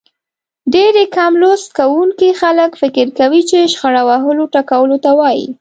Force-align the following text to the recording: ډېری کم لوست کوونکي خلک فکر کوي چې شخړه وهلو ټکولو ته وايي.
ډېری 0.73 1.05
کم 1.15 1.31
لوست 1.41 1.69
کوونکي 1.79 2.29
خلک 2.41 2.71
فکر 2.81 3.05
کوي 3.19 3.41
چې 3.49 3.57
شخړه 3.73 4.01
وهلو 4.09 4.43
ټکولو 4.55 4.95
ته 5.03 5.09
وايي. 5.19 5.45